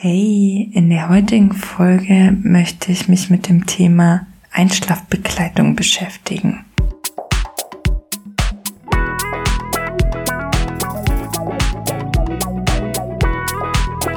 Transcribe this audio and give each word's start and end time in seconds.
Hey, 0.00 0.70
in 0.74 0.90
der 0.90 1.08
heutigen 1.08 1.50
Folge 1.50 2.30
möchte 2.40 2.92
ich 2.92 3.08
mich 3.08 3.30
mit 3.30 3.48
dem 3.48 3.66
Thema 3.66 4.28
Einschlafbegleitung 4.52 5.74
beschäftigen. 5.74 6.64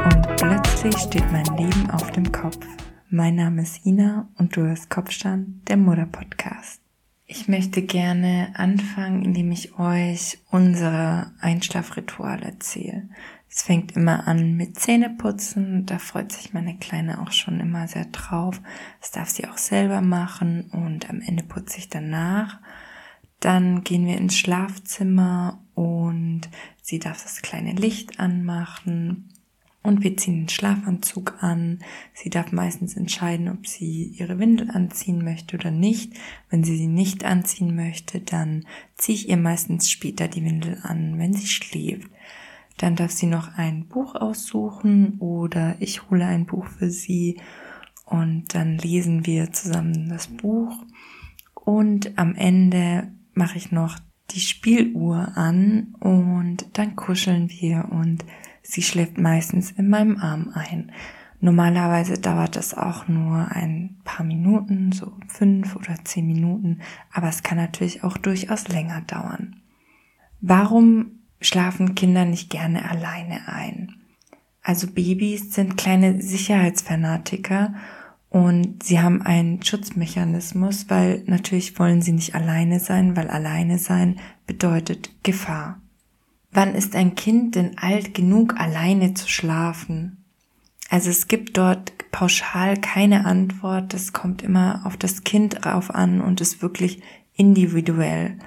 Und 0.04 0.38
plötzlich 0.38 0.97
steht 0.99 1.31
mein 1.31 1.46
Leben 1.57 1.90
auf 1.90 2.12
dem 2.12 2.32
Kopf. 2.32 2.63
Mein 3.10 3.38
Name 3.38 3.63
ist 3.63 3.84
Ina 3.84 4.29
und 4.38 4.56
du 4.56 4.62
hörst 4.62 4.88
Kopfstand, 4.92 5.68
der 5.68 5.78
Mutter 5.78 6.06
Podcast. 6.06 6.81
Ich 7.34 7.48
möchte 7.48 7.82
gerne 7.82 8.52
anfangen, 8.56 9.24
indem 9.24 9.54
ich 9.54 9.80
euch 9.80 10.38
unsere 10.50 11.31
Einschlafritual 11.40 12.44
erzähle. 12.44 13.08
Es 13.50 13.62
fängt 13.62 13.94
immer 13.94 14.28
an 14.28 14.58
mit 14.58 14.78
Zähneputzen. 14.78 15.86
Da 15.86 15.98
freut 15.98 16.34
sich 16.34 16.52
meine 16.52 16.77
Kleine 16.77 17.22
auch 17.22 17.31
schon 17.31 17.62
immer 17.62 17.88
sehr 17.88 18.03
drauf. 18.03 18.59
Das 18.99 19.12
darf 19.12 19.30
sie 19.30 19.48
auch 19.48 19.58
selber 19.58 20.02
machen 20.02 20.70
und 20.72 21.09
am 21.09 21.22
Ende 21.22 21.44
putze 21.44 21.77
ich 21.77 21.88
danach. 21.88 22.59
Dann 23.39 23.86
gehen 23.86 24.05
wir 24.05 24.17
ins 24.17 24.38
Schlafzimmer 24.38 25.63
und 25.73 26.41
sie 26.81 27.00
darf 27.00 27.23
das 27.23 27.41
kleine 27.41 27.72
Licht 27.72 28.20
anmachen. 28.20 29.30
Und 29.84 30.03
wir 30.03 30.16
ziehen 30.16 30.41
den 30.41 30.49
Schlafanzug 30.49 31.41
an. 31.41 31.80
Sie 32.13 32.30
darf 32.30 32.52
meistens 32.52 32.95
entscheiden, 32.95 33.49
ob 33.49 33.66
sie 33.66 34.13
ihre 34.16 34.38
Windel 34.38 34.70
anziehen 34.70 35.23
möchte 35.23 35.58
oder 35.58 35.72
nicht. 35.72 36.13
Wenn 36.49 36.63
sie 36.63 36.77
sie 36.77 36.88
nicht 36.88 37.26
anziehen 37.26 37.76
möchte, 37.76 38.20
dann 38.20 38.66
ziehe 38.95 39.17
ich 39.17 39.30
ihr 39.30 39.38
meistens 39.38 39.89
später 39.89 40.27
die 40.27 40.45
Windel 40.45 40.80
an, 40.84 41.17
wenn 41.17 41.34
sie 41.34 41.48
schläft. 41.48 42.12
Dann 42.77 42.95
darf 42.95 43.12
sie 43.12 43.25
noch 43.25 43.55
ein 43.58 43.88
Buch 43.88 44.16
aussuchen 44.16 45.17
oder 45.20 45.75
ich 45.80 46.09
hole 46.09 46.25
ein 46.25 46.45
Buch 46.45 46.67
für 46.67 46.89
sie 46.89 47.39
und 48.05 48.53
dann 48.53 48.77
lesen 48.77 49.25
wir 49.25 49.52
zusammen 49.52 50.09
das 50.09 50.27
Buch. 50.27 50.83
Und 51.53 52.17
am 52.17 52.36
Ende 52.36 53.11
mache 53.33 53.58
ich 53.58 53.72
noch 53.72 53.98
die 54.31 54.39
Spieluhr 54.39 55.38
an 55.38 55.95
und 56.00 56.66
dann 56.73 56.95
kuscheln 56.95 57.50
wir 57.50 57.88
und 57.92 58.25
sie 58.64 58.81
schläft 58.81 59.17
meistens 59.17 59.72
in 59.72 59.90
meinem 59.90 60.17
Arm 60.17 60.52
ein. 60.54 60.92
Normalerweise 61.40 62.20
dauert 62.20 62.56
das 62.56 62.76
auch 62.76 63.08
nur 63.08 63.48
ein 63.52 63.98
paar 64.04 64.26
Minuten, 64.26 64.92
so 64.92 65.14
fünf 65.28 65.76
oder 65.76 65.95
zehn 66.04 66.28
Minuten, 66.28 66.82
aber 67.12 67.30
es 67.30 67.42
kann 67.42 67.58
natürlich 67.58 68.04
auch 68.04 68.17
durchaus 68.17 68.67
länger 68.67 69.02
dauern. 69.02 69.56
Warum 70.39 71.22
schlafen 71.42 71.95
Kinder 71.95 72.23
nicht 72.26 72.50
gerne 72.50 72.89
alleine 72.89 73.48
ein. 73.48 73.95
Also 74.62 74.88
Babys 74.88 75.54
sind 75.54 75.76
kleine 75.76 76.22
Sicherheitsfanatiker 76.22 77.73
und 78.30 78.84
sie 78.84 79.00
haben 79.00 79.23
einen 79.23 79.64
Schutzmechanismus, 79.64 80.89
weil 80.89 81.23
natürlich 81.26 81.78
wollen 81.80 82.02
sie 82.02 82.14
nicht 82.14 82.36
alleine 82.36 82.80
sein, 82.80 83.17
weil 83.17 83.28
alleine 83.28 83.80
sein 83.80 84.20
bedeutet 84.45 85.23
Gefahr. 85.23 85.82
Wann 86.52 86.75
ist 86.75 86.95
ein 86.95 87.16
Kind 87.16 87.55
denn 87.55 87.77
alt 87.77 88.13
genug, 88.13 88.59
alleine 88.59 89.13
zu 89.13 89.27
schlafen? 89.30 90.25
Also 90.89 91.09
es 91.09 91.27
gibt 91.30 91.58
dort 91.58 91.93
pauschal 92.11 92.75
keine 92.77 93.25
Antwort, 93.25 93.93
das 93.93 94.11
kommt 94.11 94.41
immer 94.41 94.81
auf 94.85 94.97
das 94.97 95.23
Kind 95.23 95.63
drauf 95.63 95.89
an 95.95 96.19
und 96.19 96.41
ist 96.41 96.61
wirklich 96.61 97.02
individuell. 97.33 98.38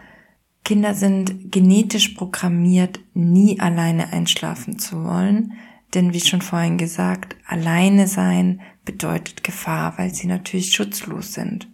Kinder 0.65 0.95
sind 0.95 1.51
genetisch 1.51 2.11
programmiert, 2.11 3.01
nie 3.15 3.61
alleine 3.61 4.13
einschlafen 4.13 4.79
zu 4.79 5.05
wollen, 5.05 5.53
denn 5.95 6.13
wie 6.13 6.21
schon 6.21 6.43
vorhin 6.43 6.77
gesagt, 6.77 7.37
alleine 7.47 8.07
sein 8.07 8.61
bedeutet 8.85 9.45
Gefahr, 9.45 9.95
weil 9.97 10.13
sie 10.13 10.27
natürlich 10.27 10.75
schutzlos 10.75 11.33
sind. 11.33 11.69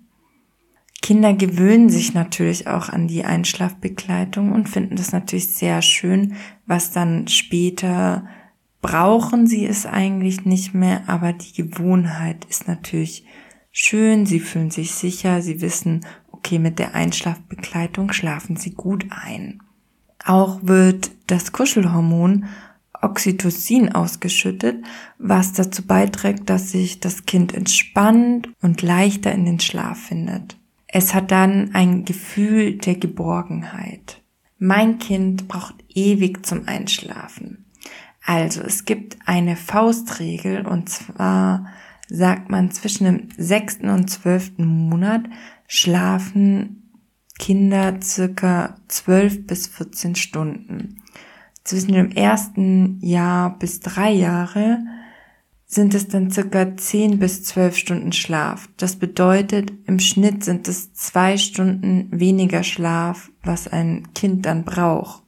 Kinder 1.03 1.33
gewöhnen 1.33 1.89
sich 1.89 2.15
natürlich 2.15 2.67
auch 2.67 2.89
an 2.89 3.09
die 3.09 3.25
Einschlafbegleitung 3.25 4.53
und 4.53 4.69
finden 4.69 4.97
das 4.97 5.12
natürlich 5.12 5.55
sehr 5.55 5.83
schön, 5.83 6.34
was 6.66 6.93
dann 6.93 7.27
später 7.28 8.27
brauchen 8.83 9.47
sie 9.47 9.66
es 9.66 9.87
eigentlich 9.87 10.44
nicht 10.44 10.75
mehr, 10.75 11.09
aber 11.09 11.33
die 11.33 11.53
Gewohnheit 11.53 12.44
ist 12.47 12.69
natürlich 12.69 13.25
schön, 13.72 14.27
sie 14.27 14.41
fühlen 14.41 14.71
sich 14.71 14.93
sicher, 14.93 15.43
sie 15.43 15.61
wissen, 15.61 16.06
okay, 16.31 16.59
mit 16.59 16.78
der 16.78 16.94
Einschlafbegleitung 16.94 18.12
schlafen 18.12 18.56
sie 18.56 18.72
gut 18.72 19.06
ein. 19.11 19.62
Auch 20.25 20.61
wird 20.62 21.11
das 21.27 21.53
Kuschelhormon 21.53 22.47
Oxytocin 23.03 23.94
ausgeschüttet, 23.94 24.84
was 25.19 25.55
dazu 25.55 25.87
beiträgt, 25.87 26.50
dass 26.50 26.71
sich 26.71 27.00
das 27.00 27.25
Kind 27.25 27.55
entspannt 27.55 28.49
und 28.61 28.82
leichter 28.82 29.32
in 29.32 29.47
den 29.47 29.61
Schlaf 29.61 29.99
findet. 29.99 30.59
Es 30.93 31.15
hat 31.15 31.31
dann 31.31 31.71
ein 31.75 32.05
Gefühl 32.05 32.77
der 32.78 32.97
Geborgenheit. 32.97 34.23
Mein 34.59 34.99
Kind 34.99 35.47
braucht 35.47 35.77
ewig 35.89 36.45
zum 36.45 36.67
Einschlafen. 36.67 37.67
Also 38.25 38.61
es 38.62 38.84
gibt 38.84 39.17
eine 39.25 39.56
Faustregel 39.56 40.67
und 40.67 40.89
zwar 40.89 41.67
sagt 42.09 42.50
man 42.50 42.73
zwischen 42.73 43.05
dem 43.05 43.29
sechsten 43.37 43.89
und 43.89 44.11
zwölften 44.11 44.67
Monat 44.67 45.23
schlafen 45.69 46.93
Kinder 47.39 48.00
circa 48.03 48.75
12 48.89 49.47
bis 49.47 49.69
14 49.69 50.17
Stunden. 50.17 51.03
Zwischen 51.65 51.93
dem 51.93 52.11
ersten 52.11 52.99
Jahr 53.00 53.59
bis 53.59 53.81
drei 53.81 54.11
Jahre 54.11 54.81
sind 55.70 55.94
es 55.94 56.08
dann 56.08 56.32
circa 56.32 56.76
10 56.76 57.20
bis 57.20 57.44
12 57.44 57.76
Stunden 57.76 58.12
Schlaf. 58.12 58.69
Das 58.76 58.97
bedeutet, 58.97 59.72
im 59.86 60.00
Schnitt 60.00 60.42
sind 60.42 60.66
es 60.66 60.92
zwei 60.94 61.36
Stunden 61.36 62.08
weniger 62.10 62.64
Schlaf, 62.64 63.31
was 63.44 63.69
ein 63.69 64.12
Kind 64.12 64.47
dann 64.47 64.64
braucht. 64.64 65.22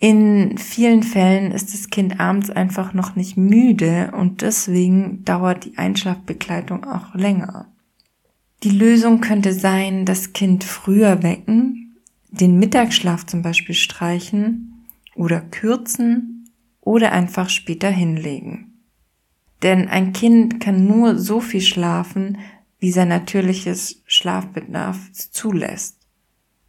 In 0.00 0.58
vielen 0.58 1.04
Fällen 1.04 1.52
ist 1.52 1.72
das 1.74 1.90
Kind 1.90 2.18
abends 2.18 2.50
einfach 2.50 2.92
noch 2.92 3.14
nicht 3.14 3.36
müde 3.36 4.10
und 4.16 4.42
deswegen 4.42 5.24
dauert 5.24 5.64
die 5.64 5.78
Einschlafbegleitung 5.78 6.84
auch 6.84 7.14
länger. 7.14 7.72
Die 8.64 8.70
Lösung 8.70 9.20
könnte 9.20 9.52
sein, 9.52 10.04
das 10.04 10.32
Kind 10.32 10.64
früher 10.64 11.22
wecken, 11.22 11.96
den 12.30 12.58
Mittagsschlaf 12.58 13.26
zum 13.26 13.42
Beispiel 13.42 13.76
streichen 13.76 14.86
oder 15.14 15.40
kürzen 15.40 16.50
oder 16.80 17.12
einfach 17.12 17.48
später 17.48 17.90
hinlegen. 17.90 18.67
Denn 19.62 19.88
ein 19.88 20.12
Kind 20.12 20.60
kann 20.60 20.86
nur 20.86 21.18
so 21.18 21.40
viel 21.40 21.60
schlafen, 21.60 22.38
wie 22.78 22.92
sein 22.92 23.08
natürliches 23.08 24.02
Schlafbedarf 24.06 25.12
zulässt. 25.12 25.98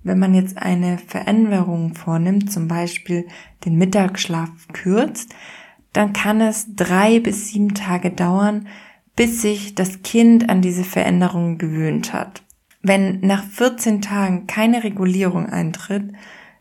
Wenn 0.01 0.17
man 0.17 0.33
jetzt 0.33 0.57
eine 0.57 0.97
Veränderung 0.97 1.94
vornimmt, 1.94 2.51
zum 2.51 2.67
Beispiel 2.67 3.27
den 3.66 3.77
Mittagsschlaf 3.77 4.50
kürzt, 4.73 5.35
dann 5.94 6.13
kann 6.13 6.41
es 6.41 6.75
drei 6.75 7.19
bis 7.19 7.50
sieben 7.50 7.73
Tage 7.73 8.11
dauern, 8.11 8.67
bis 9.16 9.41
sich 9.41 9.75
das 9.75 10.01
Kind 10.01 10.50
an 10.50 10.61
diese 10.61 10.83
Veränderungen 10.83 11.57
gewöhnt 11.57 12.13
hat. 12.13 12.44
Wenn 12.81 13.19
nach 13.19 13.44
14 13.44 14.01
Tagen 14.01 14.47
keine 14.47 14.83
Regulierung 14.83 15.47
eintritt, 15.47 16.13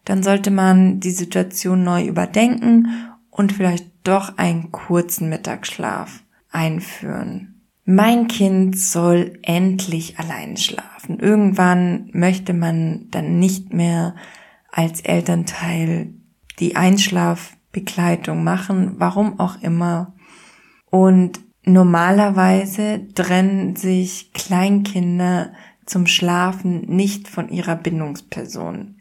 dann 0.04 0.22
sollte 0.22 0.50
man 0.50 1.00
die 1.00 1.10
Situation 1.10 1.84
neu 1.84 2.04
überdenken 2.04 2.88
und 3.30 3.52
vielleicht 3.52 3.97
doch 4.08 4.36
einen 4.38 4.72
kurzen 4.72 5.28
Mittagsschlaf 5.28 6.24
einführen. 6.50 7.62
Mein 7.84 8.28
Kind 8.28 8.78
soll 8.78 9.38
endlich 9.42 10.18
allein 10.18 10.56
schlafen. 10.56 11.18
Irgendwann 11.18 12.10
möchte 12.12 12.52
man 12.52 13.06
dann 13.10 13.38
nicht 13.38 13.72
mehr 13.72 14.14
als 14.70 15.00
Elternteil 15.00 16.12
die 16.58 16.76
Einschlafbegleitung 16.76 18.44
machen, 18.44 18.96
warum 18.98 19.40
auch 19.40 19.62
immer. 19.62 20.14
Und 20.90 21.40
Normalerweise 21.68 23.06
trennen 23.14 23.76
sich 23.76 24.32
Kleinkinder 24.32 25.52
zum 25.84 26.06
Schlafen 26.06 26.80
nicht 26.86 27.28
von 27.28 27.50
ihrer 27.50 27.76
Bindungsperson. 27.76 28.96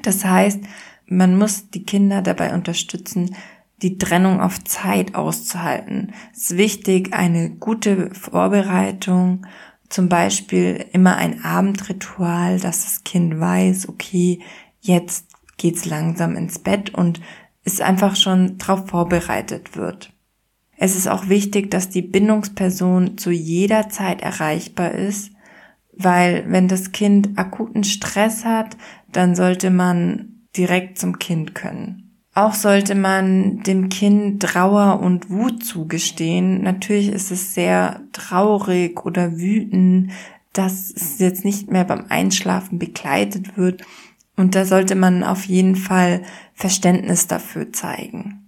Das 0.00 0.24
heißt, 0.24 0.60
man 1.06 1.36
muss 1.36 1.68
die 1.68 1.84
Kinder 1.84 2.22
dabei 2.22 2.54
unterstützen, 2.54 3.36
die 3.82 3.98
Trennung 3.98 4.40
auf 4.40 4.62
Zeit 4.64 5.14
auszuhalten. 5.14 6.12
Es 6.32 6.50
ist 6.50 6.56
wichtig, 6.56 7.14
eine 7.14 7.50
gute 7.50 8.12
Vorbereitung, 8.14 9.46
zum 9.88 10.08
Beispiel 10.08 10.84
immer 10.92 11.16
ein 11.16 11.44
Abendritual, 11.44 12.60
dass 12.60 12.84
das 12.84 13.04
Kind 13.04 13.40
weiß, 13.40 13.88
okay, 13.88 14.40
jetzt 14.80 15.26
geht's 15.56 15.86
langsam 15.86 16.36
ins 16.36 16.58
Bett 16.58 16.94
und 16.94 17.20
es 17.64 17.80
einfach 17.80 18.16
schon 18.16 18.58
darauf 18.58 18.88
vorbereitet 18.88 19.76
wird. 19.76 20.12
Es 20.76 20.94
ist 20.94 21.08
auch 21.08 21.28
wichtig, 21.28 21.70
dass 21.70 21.88
die 21.88 22.02
Bindungsperson 22.02 23.18
zu 23.18 23.30
jeder 23.30 23.88
Zeit 23.88 24.22
erreichbar 24.22 24.92
ist, 24.92 25.32
weil 25.92 26.44
wenn 26.48 26.68
das 26.68 26.92
Kind 26.92 27.36
akuten 27.36 27.82
Stress 27.82 28.44
hat, 28.44 28.76
dann 29.10 29.34
sollte 29.34 29.70
man 29.70 30.46
direkt 30.56 30.98
zum 30.98 31.18
Kind 31.18 31.54
können. 31.54 32.07
Auch 32.34 32.54
sollte 32.54 32.94
man 32.94 33.62
dem 33.62 33.88
Kind 33.88 34.42
Trauer 34.42 35.00
und 35.00 35.30
Wut 35.30 35.64
zugestehen. 35.64 36.62
Natürlich 36.62 37.08
ist 37.08 37.30
es 37.30 37.54
sehr 37.54 38.00
traurig 38.12 39.04
oder 39.04 39.38
wütend, 39.38 40.12
dass 40.52 40.90
es 40.90 41.18
jetzt 41.18 41.44
nicht 41.44 41.70
mehr 41.70 41.84
beim 41.84 42.06
Einschlafen 42.08 42.78
begleitet 42.78 43.56
wird. 43.56 43.82
Und 44.36 44.54
da 44.54 44.64
sollte 44.64 44.94
man 44.94 45.24
auf 45.24 45.44
jeden 45.46 45.74
Fall 45.74 46.22
Verständnis 46.54 47.26
dafür 47.26 47.72
zeigen. 47.72 48.46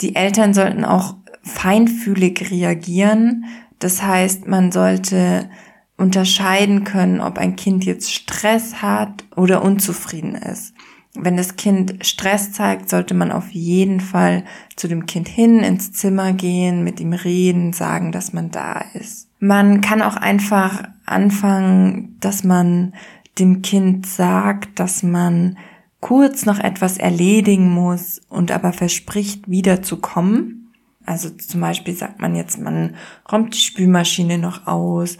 Die 0.00 0.14
Eltern 0.14 0.54
sollten 0.54 0.84
auch 0.84 1.16
feinfühlig 1.42 2.50
reagieren. 2.50 3.44
Das 3.78 4.02
heißt, 4.02 4.46
man 4.46 4.72
sollte 4.72 5.50
unterscheiden 5.98 6.84
können, 6.84 7.20
ob 7.20 7.38
ein 7.38 7.56
Kind 7.56 7.84
jetzt 7.84 8.12
Stress 8.12 8.80
hat 8.82 9.24
oder 9.34 9.62
unzufrieden 9.62 10.34
ist 10.34 10.75
wenn 11.18 11.36
das 11.36 11.56
Kind 11.56 12.06
Stress 12.06 12.52
zeigt, 12.52 12.88
sollte 12.88 13.14
man 13.14 13.32
auf 13.32 13.50
jeden 13.50 14.00
Fall 14.00 14.44
zu 14.76 14.88
dem 14.88 15.06
Kind 15.06 15.28
hin, 15.28 15.60
ins 15.60 15.92
Zimmer 15.92 16.32
gehen, 16.32 16.84
mit 16.84 17.00
ihm 17.00 17.12
reden, 17.12 17.72
sagen, 17.72 18.12
dass 18.12 18.32
man 18.32 18.50
da 18.50 18.84
ist. 18.94 19.28
Man 19.38 19.80
kann 19.80 20.02
auch 20.02 20.16
einfach 20.16 20.84
anfangen, 21.04 22.16
dass 22.20 22.44
man 22.44 22.94
dem 23.38 23.62
Kind 23.62 24.06
sagt, 24.06 24.78
dass 24.78 25.02
man 25.02 25.58
kurz 26.00 26.46
noch 26.46 26.58
etwas 26.58 26.98
erledigen 26.98 27.70
muss 27.70 28.20
und 28.28 28.50
aber 28.50 28.72
verspricht, 28.72 29.50
wieder 29.50 29.82
zu 29.82 29.98
kommen. 29.98 30.72
Also 31.04 31.30
zum 31.30 31.60
Beispiel 31.60 31.94
sagt 31.94 32.20
man 32.20 32.34
jetzt, 32.34 32.60
man 32.60 32.94
räumt 33.30 33.54
die 33.54 33.60
Spülmaschine 33.60 34.38
noch 34.38 34.66
aus 34.66 35.18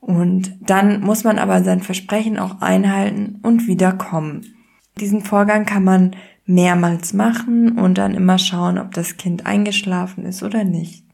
und 0.00 0.56
dann 0.60 1.00
muss 1.00 1.24
man 1.24 1.38
aber 1.38 1.62
sein 1.62 1.82
Versprechen 1.82 2.38
auch 2.38 2.60
einhalten 2.60 3.38
und 3.42 3.66
wiederkommen. 3.66 4.54
Diesen 5.00 5.22
Vorgang 5.22 5.64
kann 5.64 5.84
man 5.84 6.16
mehrmals 6.44 7.12
machen 7.12 7.78
und 7.78 7.98
dann 7.98 8.14
immer 8.14 8.38
schauen, 8.38 8.78
ob 8.78 8.92
das 8.92 9.16
Kind 9.16 9.46
eingeschlafen 9.46 10.24
ist 10.24 10.42
oder 10.42 10.64
nicht. 10.64 11.04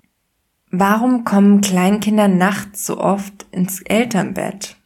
Warum 0.71 1.25
kommen 1.25 1.61
Kleinkinder 1.61 2.29
nachts 2.29 2.87
so 2.87 2.99
oft 2.99 3.47
ins 3.53 3.81
Elternbett? 3.83 4.77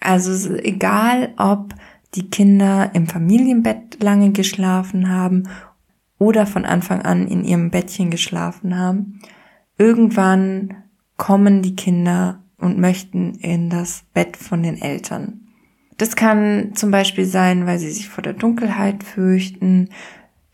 Also 0.00 0.54
egal, 0.56 1.32
ob 1.36 1.74
die 2.14 2.30
Kinder 2.30 2.90
im 2.94 3.06
Familienbett 3.06 4.02
lange 4.02 4.32
geschlafen 4.32 5.08
haben 5.08 5.48
oder 6.18 6.46
von 6.46 6.64
Anfang 6.64 7.02
an 7.02 7.28
in 7.28 7.44
ihrem 7.44 7.70
Bettchen 7.70 8.10
geschlafen 8.10 8.76
haben, 8.76 9.20
irgendwann 9.76 10.82
kommen 11.16 11.62
die 11.62 11.76
Kinder 11.76 12.42
und 12.58 12.78
möchten 12.78 13.34
in 13.34 13.70
das 13.70 14.04
Bett 14.14 14.36
von 14.36 14.62
den 14.62 14.80
Eltern. 14.80 15.47
Das 15.98 16.14
kann 16.16 16.74
zum 16.74 16.90
Beispiel 16.90 17.26
sein, 17.26 17.66
weil 17.66 17.78
sie 17.78 17.90
sich 17.90 18.08
vor 18.08 18.22
der 18.22 18.32
Dunkelheit 18.32 19.02
fürchten, 19.02 19.90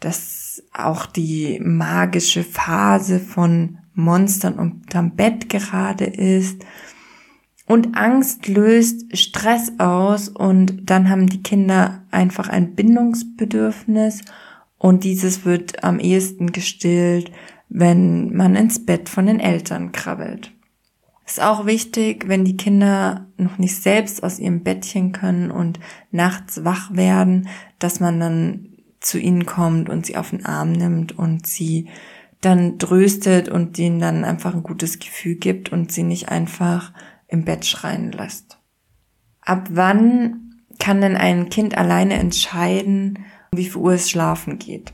dass 0.00 0.62
auch 0.72 1.06
die 1.06 1.60
magische 1.62 2.42
Phase 2.42 3.20
von 3.20 3.78
Monstern 3.94 4.54
unterm 4.54 5.14
Bett 5.14 5.48
gerade 5.48 6.06
ist. 6.06 6.64
Und 7.66 7.96
Angst 7.96 8.48
löst 8.48 9.16
Stress 9.16 9.72
aus 9.78 10.28
und 10.28 10.90
dann 10.90 11.08
haben 11.08 11.28
die 11.28 11.42
Kinder 11.42 12.02
einfach 12.10 12.48
ein 12.48 12.74
Bindungsbedürfnis 12.74 14.22
und 14.78 15.04
dieses 15.04 15.44
wird 15.44 15.84
am 15.84 15.98
ehesten 15.98 16.52
gestillt, 16.52 17.30
wenn 17.68 18.34
man 18.34 18.54
ins 18.56 18.84
Bett 18.84 19.08
von 19.08 19.26
den 19.26 19.40
Eltern 19.40 19.92
krabbelt. 19.92 20.53
Ist 21.26 21.40
auch 21.40 21.64
wichtig, 21.64 22.28
wenn 22.28 22.44
die 22.44 22.56
Kinder 22.56 23.26
noch 23.38 23.56
nicht 23.58 23.76
selbst 23.76 24.22
aus 24.22 24.38
ihrem 24.38 24.62
Bettchen 24.62 25.12
können 25.12 25.50
und 25.50 25.80
nachts 26.10 26.64
wach 26.64 26.94
werden, 26.94 27.48
dass 27.78 27.98
man 27.98 28.20
dann 28.20 28.68
zu 29.00 29.18
ihnen 29.18 29.46
kommt 29.46 29.88
und 29.88 30.04
sie 30.04 30.16
auf 30.16 30.30
den 30.30 30.44
Arm 30.44 30.72
nimmt 30.72 31.18
und 31.18 31.46
sie 31.46 31.88
dann 32.42 32.78
tröstet 32.78 33.48
und 33.48 33.78
ihnen 33.78 34.00
dann 34.00 34.24
einfach 34.24 34.54
ein 34.54 34.62
gutes 34.62 34.98
Gefühl 34.98 35.36
gibt 35.36 35.72
und 35.72 35.92
sie 35.92 36.02
nicht 36.02 36.28
einfach 36.28 36.92
im 37.26 37.44
Bett 37.44 37.64
schreien 37.64 38.12
lässt. 38.12 38.58
Ab 39.40 39.68
wann 39.70 40.54
kann 40.78 41.00
denn 41.00 41.16
ein 41.16 41.48
Kind 41.48 41.76
alleine 41.76 42.14
entscheiden, 42.14 43.20
wie 43.52 43.64
viel 43.64 43.80
Uhr 43.80 43.94
es 43.94 44.10
schlafen 44.10 44.58
geht? 44.58 44.92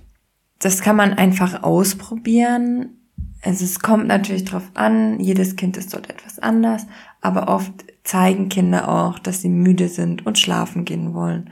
Das 0.61 0.83
kann 0.83 0.95
man 0.95 1.15
einfach 1.15 1.63
ausprobieren 1.63 3.00
also 3.43 3.65
es 3.65 3.81
kommt 3.81 4.07
natürlich 4.07 4.45
drauf 4.45 4.71
an, 4.75 5.19
jedes 5.21 5.57
Kind 5.57 5.77
ist 5.77 5.95
dort 5.95 6.11
etwas 6.11 6.39
anders, 6.39 6.87
aber 7.21 7.49
oft 7.49 7.73
zeigen 8.05 8.49
Kinder 8.49 8.89
auch, 8.89 9.19
dass 9.19 9.41
sie 9.41 9.49
müde 9.49 9.89
sind 9.89 10.27
und 10.27 10.39
schlafen 10.39 10.85
gehen 10.85 11.15
wollen. 11.15 11.51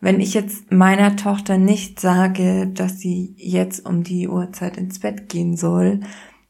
Wenn 0.00 0.20
ich 0.20 0.34
jetzt 0.34 0.72
meiner 0.72 1.16
Tochter 1.16 1.58
nicht 1.58 2.00
sage, 2.00 2.66
dass 2.66 2.98
sie 2.98 3.34
jetzt 3.36 3.86
um 3.86 4.02
die 4.02 4.28
Uhrzeit 4.28 4.76
ins 4.76 4.98
Bett 4.98 5.28
gehen 5.28 5.56
soll, 5.56 6.00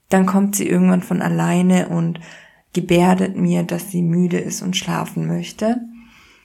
dann 0.08 0.26
kommt 0.26 0.56
sie 0.56 0.68
irgendwann 0.68 1.02
von 1.02 1.20
alleine 1.20 1.88
und 1.88 2.20
gebärdet 2.72 3.36
mir, 3.36 3.64
dass 3.64 3.90
sie 3.90 4.02
müde 4.02 4.38
ist 4.38 4.62
und 4.62 4.76
schlafen 4.76 5.26
möchte. 5.26 5.80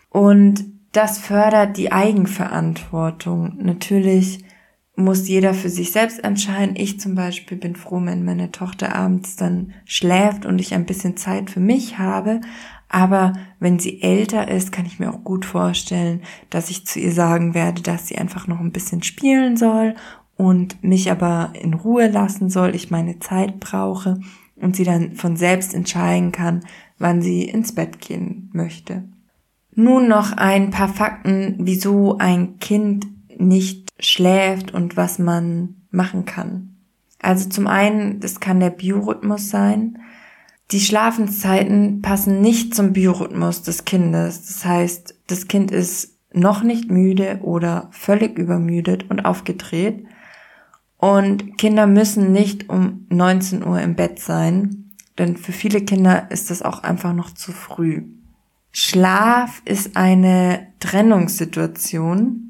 Und 0.09 0.65
das 0.91 1.19
fördert 1.19 1.77
die 1.77 1.91
Eigenverantwortung. 1.91 3.57
Natürlich 3.59 4.43
muss 4.95 5.27
jeder 5.27 5.53
für 5.53 5.69
sich 5.69 5.91
selbst 5.91 6.23
entscheiden. 6.23 6.75
Ich 6.77 6.99
zum 6.99 7.15
Beispiel 7.15 7.57
bin 7.57 7.75
froh, 7.75 8.01
wenn 8.03 8.23
meine 8.23 8.51
Tochter 8.51 8.95
abends 8.95 9.35
dann 9.35 9.73
schläft 9.85 10.45
und 10.45 10.59
ich 10.59 10.73
ein 10.73 10.85
bisschen 10.85 11.17
Zeit 11.17 11.49
für 11.49 11.59
mich 11.59 11.97
habe. 11.97 12.41
Aber 12.87 13.33
wenn 13.59 13.79
sie 13.79 14.01
älter 14.01 14.47
ist, 14.47 14.71
kann 14.71 14.85
ich 14.85 14.99
mir 14.99 15.11
auch 15.11 15.23
gut 15.23 15.43
vorstellen, 15.43 16.21
dass 16.49 16.69
ich 16.69 16.85
zu 16.85 16.99
ihr 16.99 17.11
sagen 17.11 17.53
werde, 17.53 17.81
dass 17.81 18.07
sie 18.07 18.17
einfach 18.17 18.47
noch 18.47 18.59
ein 18.59 18.71
bisschen 18.71 19.03
spielen 19.03 19.57
soll 19.57 19.95
und 20.37 20.83
mich 20.83 21.11
aber 21.11 21.51
in 21.59 21.73
Ruhe 21.73 22.07
lassen 22.07 22.49
soll, 22.49 22.75
ich 22.75 22.91
meine 22.91 23.19
Zeit 23.19 23.59
brauche 23.59 24.19
und 24.55 24.75
sie 24.75 24.83
dann 24.83 25.13
von 25.13 25.35
selbst 25.35 25.73
entscheiden 25.73 26.31
kann, 26.31 26.61
wann 26.97 27.21
sie 27.21 27.43
ins 27.43 27.73
Bett 27.73 27.99
gehen 27.99 28.49
möchte. 28.53 29.03
Nun 29.73 30.07
noch 30.07 30.31
ein 30.31 30.69
paar 30.69 30.87
Fakten, 30.87 31.55
wieso 31.59 32.17
ein 32.17 32.59
Kind 32.59 33.07
nicht 33.37 33.84
schläft 33.99 34.73
und 34.73 34.97
was 34.97 35.19
man 35.19 35.75
machen 35.91 36.25
kann. 36.25 36.75
Also 37.21 37.49
zum 37.49 37.67
einen, 37.67 38.19
das 38.19 38.39
kann 38.39 38.59
der 38.59 38.69
Biorhythmus 38.69 39.49
sein. 39.49 39.99
Die 40.71 40.79
Schlafenszeiten 40.79 42.01
passen 42.01 42.41
nicht 42.41 42.75
zum 42.75 42.93
Biorhythmus 42.93 43.61
des 43.61 43.85
Kindes. 43.85 44.45
Das 44.47 44.65
heißt, 44.65 45.15
das 45.27 45.47
Kind 45.47 45.71
ist 45.71 46.17
noch 46.33 46.63
nicht 46.63 46.91
müde 46.91 47.39
oder 47.41 47.87
völlig 47.91 48.37
übermüdet 48.37 49.09
und 49.09 49.25
aufgedreht. 49.25 50.05
Und 50.97 51.57
Kinder 51.57 51.87
müssen 51.87 52.31
nicht 52.31 52.69
um 52.69 53.05
19 53.09 53.65
Uhr 53.65 53.79
im 53.81 53.95
Bett 53.95 54.19
sein, 54.19 54.91
denn 55.17 55.37
für 55.37 55.51
viele 55.51 55.81
Kinder 55.81 56.29
ist 56.31 56.49
das 56.49 56.61
auch 56.61 56.83
einfach 56.83 57.13
noch 57.13 57.31
zu 57.33 57.51
früh. 57.51 58.03
Schlaf 58.71 59.61
ist 59.65 59.95
eine 59.95 60.67
Trennungssituation 60.79 62.44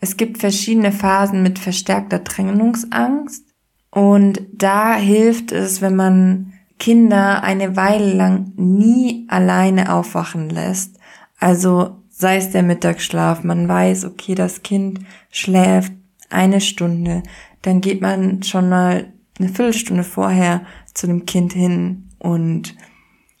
es 0.00 0.16
gibt 0.16 0.38
verschiedene 0.38 0.92
Phasen 0.92 1.42
mit 1.42 1.58
verstärkter 1.58 2.22
Trennungsangst 2.24 3.44
und 3.90 4.40
da 4.52 4.94
hilft 4.94 5.52
es, 5.52 5.80
wenn 5.80 5.96
man 5.96 6.52
Kinder 6.78 7.42
eine 7.42 7.76
Weile 7.76 8.12
lang 8.14 8.52
nie 8.56 9.26
alleine 9.28 9.92
aufwachen 9.92 10.48
lässt. 10.48 10.96
Also 11.40 12.02
sei 12.08 12.36
es 12.36 12.50
der 12.50 12.62
Mittagsschlaf, 12.62 13.42
man 13.42 13.68
weiß, 13.68 14.04
okay, 14.04 14.34
das 14.34 14.62
Kind 14.62 15.00
schläft 15.30 15.92
eine 16.30 16.60
Stunde, 16.60 17.22
dann 17.62 17.80
geht 17.80 18.00
man 18.00 18.42
schon 18.42 18.68
mal 18.68 19.12
eine 19.38 19.48
Viertelstunde 19.48 20.04
vorher 20.04 20.62
zu 20.94 21.06
dem 21.06 21.26
Kind 21.26 21.52
hin 21.52 22.08
und 22.18 22.74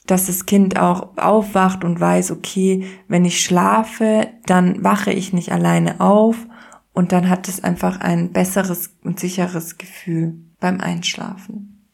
dass 0.08 0.26
das 0.26 0.46
Kind 0.46 0.78
auch 0.78 1.16
aufwacht 1.18 1.84
und 1.84 2.00
weiß, 2.00 2.30
okay, 2.30 2.86
wenn 3.08 3.24
ich 3.24 3.40
schlafe, 3.40 4.28
dann 4.46 4.82
wache 4.82 5.12
ich 5.12 5.32
nicht 5.32 5.52
alleine 5.52 6.00
auf 6.00 6.46
und 6.94 7.12
dann 7.12 7.28
hat 7.28 7.46
es 7.46 7.62
einfach 7.62 8.00
ein 8.00 8.32
besseres 8.32 8.96
und 9.04 9.20
sicheres 9.20 9.76
Gefühl 9.76 10.34
beim 10.60 10.80
Einschlafen. 10.80 11.86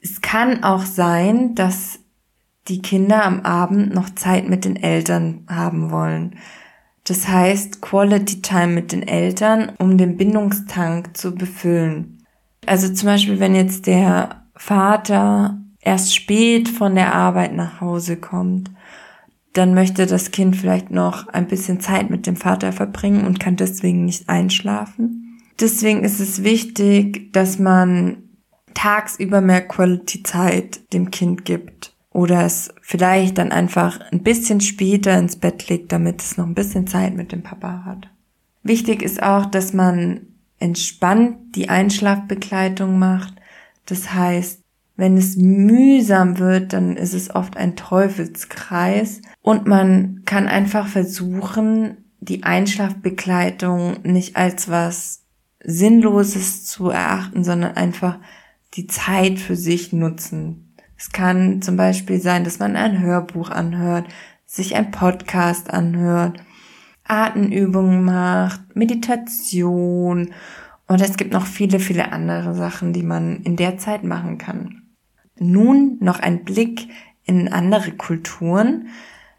Es 0.00 0.20
kann 0.20 0.62
auch 0.64 0.84
sein, 0.84 1.54
dass 1.54 2.00
die 2.68 2.82
Kinder 2.82 3.24
am 3.24 3.40
Abend 3.40 3.94
noch 3.94 4.10
Zeit 4.10 4.48
mit 4.48 4.66
den 4.66 4.76
Eltern 4.76 5.46
haben 5.48 5.90
wollen. 5.90 6.36
Das 7.04 7.26
heißt 7.26 7.80
Quality 7.80 8.42
Time 8.42 8.68
mit 8.68 8.92
den 8.92 9.02
Eltern, 9.02 9.72
um 9.78 9.96
den 9.96 10.18
Bindungstank 10.18 11.16
zu 11.16 11.34
befüllen. 11.34 12.24
Also 12.66 12.92
zum 12.92 13.06
Beispiel, 13.06 13.40
wenn 13.40 13.54
jetzt 13.54 13.86
der 13.86 14.44
Vater 14.54 15.61
erst 15.82 16.14
spät 16.14 16.68
von 16.68 16.94
der 16.94 17.14
Arbeit 17.14 17.54
nach 17.54 17.80
Hause 17.80 18.16
kommt, 18.16 18.70
dann 19.52 19.74
möchte 19.74 20.06
das 20.06 20.30
Kind 20.30 20.56
vielleicht 20.56 20.90
noch 20.90 21.28
ein 21.28 21.46
bisschen 21.46 21.80
Zeit 21.80 22.08
mit 22.08 22.26
dem 22.26 22.36
Vater 22.36 22.72
verbringen 22.72 23.26
und 23.26 23.38
kann 23.38 23.56
deswegen 23.56 24.06
nicht 24.06 24.28
einschlafen. 24.28 25.40
Deswegen 25.60 26.04
ist 26.04 26.20
es 26.20 26.42
wichtig, 26.42 27.32
dass 27.32 27.58
man 27.58 28.22
tagsüber 28.72 29.42
mehr 29.42 29.60
Quality-Zeit 29.60 30.92
dem 30.94 31.10
Kind 31.10 31.44
gibt 31.44 31.94
oder 32.10 32.44
es 32.44 32.72
vielleicht 32.80 33.36
dann 33.36 33.52
einfach 33.52 34.00
ein 34.10 34.22
bisschen 34.22 34.60
später 34.60 35.18
ins 35.18 35.36
Bett 35.36 35.68
legt, 35.68 35.92
damit 35.92 36.22
es 36.22 36.38
noch 36.38 36.46
ein 36.46 36.54
bisschen 36.54 36.86
Zeit 36.86 37.14
mit 37.14 37.32
dem 37.32 37.42
Papa 37.42 37.84
hat. 37.84 38.08
Wichtig 38.62 39.02
ist 39.02 39.22
auch, 39.22 39.46
dass 39.46 39.72
man 39.72 40.22
entspannt 40.58 41.56
die 41.56 41.68
Einschlafbegleitung 41.68 42.98
macht. 42.98 43.34
Das 43.86 44.14
heißt, 44.14 44.61
wenn 44.96 45.16
es 45.16 45.36
mühsam 45.36 46.38
wird, 46.38 46.72
dann 46.72 46.96
ist 46.96 47.14
es 47.14 47.34
oft 47.34 47.56
ein 47.56 47.76
Teufelskreis 47.76 49.22
und 49.40 49.66
man 49.66 50.22
kann 50.24 50.46
einfach 50.48 50.86
versuchen, 50.86 51.96
die 52.20 52.44
Einschlafbegleitung 52.44 54.02
nicht 54.02 54.36
als 54.36 54.68
was 54.68 55.22
Sinnloses 55.64 56.64
zu 56.64 56.90
erachten, 56.90 57.42
sondern 57.44 57.76
einfach 57.76 58.18
die 58.74 58.86
Zeit 58.86 59.38
für 59.38 59.56
sich 59.56 59.92
nutzen. 59.92 60.74
Es 60.96 61.10
kann 61.10 61.62
zum 61.62 61.76
Beispiel 61.76 62.20
sein, 62.20 62.44
dass 62.44 62.58
man 62.58 62.76
ein 62.76 63.00
Hörbuch 63.00 63.50
anhört, 63.50 64.06
sich 64.46 64.76
ein 64.76 64.90
Podcast 64.90 65.70
anhört, 65.70 66.42
Atemübungen 67.04 68.04
macht, 68.04 68.76
Meditation 68.76 70.32
und 70.86 71.00
es 71.00 71.16
gibt 71.16 71.32
noch 71.32 71.46
viele, 71.46 71.80
viele 71.80 72.12
andere 72.12 72.54
Sachen, 72.54 72.92
die 72.92 73.02
man 73.02 73.42
in 73.42 73.56
der 73.56 73.78
Zeit 73.78 74.04
machen 74.04 74.38
kann. 74.38 74.81
Nun 75.38 75.96
noch 76.00 76.20
ein 76.20 76.44
Blick 76.44 76.88
in 77.24 77.48
andere 77.48 77.92
Kulturen. 77.92 78.88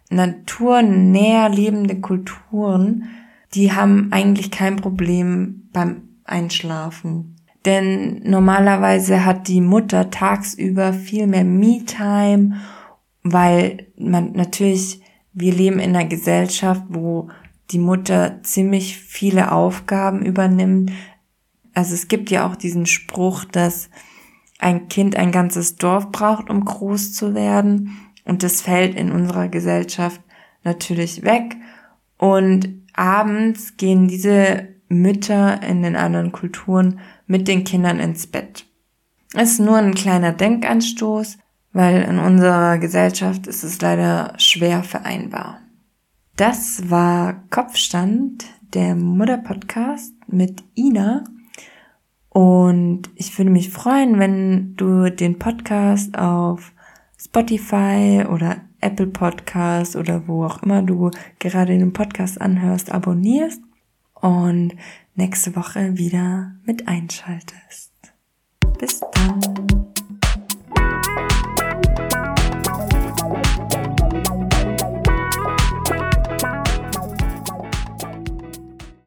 Naturnäher 0.10 1.50
lebende 1.50 2.00
Kulturen, 2.00 3.10
die 3.54 3.72
haben 3.72 4.12
eigentlich 4.12 4.52
kein 4.52 4.76
Problem 4.76 5.70
beim 5.74 6.10
Einschlafen. 6.24 7.36
Denn 7.66 8.22
normalerweise 8.24 9.26
hat 9.26 9.48
die 9.48 9.62
Mutter 9.62 10.10
tagsüber 10.10 10.94
viel 10.94 11.28
mehr 11.28 11.46
Me-Time, 11.46 12.58
weil 13.24 13.88
man 13.98 14.34
natürlich, 14.34 15.02
wir 15.32 15.54
leben 15.54 15.80
in 15.80 15.96
einer 15.96 16.06
Gesellschaft, 16.06 16.84
wo 16.90 17.30
die 17.72 17.80
Mutter 17.80 18.44
ziemlich 18.44 18.98
viele 18.98 19.52
Aufgaben 19.52 20.26
übernimmt. 20.26 20.92
Also 21.74 21.94
es 21.94 22.08
gibt 22.08 22.30
ja 22.30 22.46
auch 22.46 22.56
diesen 22.56 22.86
Spruch, 22.86 23.46
dass 23.46 23.90
ein 24.60 24.88
Kind 24.88 25.16
ein 25.16 25.32
ganzes 25.32 25.76
Dorf 25.76 26.12
braucht, 26.12 26.50
um 26.50 26.64
groß 26.64 27.14
zu 27.14 27.34
werden. 27.34 27.98
Und 28.26 28.44
das 28.44 28.62
fällt 28.62 28.96
in 28.96 29.12
unserer 29.12 29.50
Gesellschaft 29.50 30.22
natürlich 30.64 31.24
weg. 31.24 31.56
Und 32.18 32.84
abends 32.94 33.78
gehen 33.78 34.08
diese 34.08 34.70
Mütter 34.88 35.62
in 35.64 35.82
den 35.82 35.96
anderen 35.96 36.32
Kulturen 36.32 37.00
mit 37.26 37.48
den 37.48 37.64
Kindern 37.64 38.00
ins 38.00 38.28
Bett. 38.28 38.66
Ist 39.34 39.60
nur 39.60 39.78
ein 39.78 39.96
kleiner 39.96 40.32
Denkanstoß, 40.32 41.38
weil 41.74 42.04
in 42.04 42.20
unserer 42.20 42.78
Gesellschaft 42.78 43.48
ist 43.48 43.64
es 43.64 43.82
leider 43.82 44.36
schwer 44.38 44.84
vereinbar. 44.84 45.60
Das 46.36 46.90
war 46.90 47.44
Kopfstand, 47.50 48.46
der 48.74 48.96
Mutter-Podcast 48.96 50.14
mit 50.28 50.64
Ina. 50.76 51.24
Und 52.34 53.12
ich 53.16 53.38
würde 53.38 53.52
mich 53.52 53.70
freuen, 53.70 54.20
wenn 54.20 54.76
du 54.76 55.12
den 55.12 55.38
Podcast 55.38 56.18
auf 56.18 56.74
Spotify 57.18 58.26
oder 58.28 58.62
Apple 58.82 59.08
Podcast 59.08 59.96
oder 59.96 60.28
wo 60.28 60.44
auch 60.44 60.62
immer 60.64 60.82
du 60.82 61.12
gerade 61.40 61.78
den 61.78 61.94
Podcast 61.94 62.42
anhörst, 62.42 62.92
abonnierst 62.92 63.62
und 64.16 64.76
nächste 65.16 65.56
Woche 65.56 65.98
wieder 65.98 66.56
mit 66.66 66.88
einschaltest. 66.88 67.92
Bis 68.80 69.00
dann. 69.00 69.83